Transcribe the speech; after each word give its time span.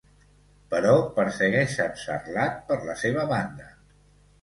Però 0.73 0.93
persegueixen 1.19 1.95
Sarlat 2.07 2.59
per 2.73 2.83
la 2.91 3.01
seva 3.07 3.31
banda. 3.37 3.73